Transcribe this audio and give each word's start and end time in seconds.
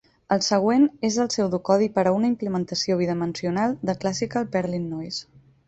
El 0.35 0.39
següent 0.43 0.87
és 1.09 1.17
el 1.23 1.29
pseudocodi 1.33 1.91
per 1.99 2.05
a 2.11 2.15
una 2.21 2.31
implementació 2.31 2.99
bidimensional 3.03 3.79
de 3.91 3.99
Classical 4.05 4.51
Perlin 4.59 4.93
Noise. 4.97 5.25